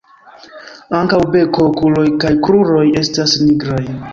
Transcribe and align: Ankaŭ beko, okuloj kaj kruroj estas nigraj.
Ankaŭ 0.99 1.19
beko, 1.35 1.67
okuloj 1.73 2.07
kaj 2.25 2.35
kruroj 2.49 2.83
estas 3.03 3.37
nigraj. 3.47 3.81